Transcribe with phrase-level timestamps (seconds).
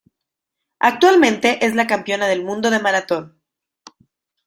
[0.79, 3.39] Actualmente es la campeona del mundo de maratón.